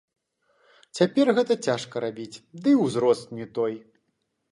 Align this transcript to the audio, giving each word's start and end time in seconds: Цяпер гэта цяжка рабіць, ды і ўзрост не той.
Цяпер 0.99 1.29
гэта 1.39 1.57
цяжка 1.69 1.95
рабіць, 2.05 2.41
ды 2.65 2.73
і 2.77 2.79
ўзрост 2.85 3.37
не 3.41 3.47
той. 3.59 3.73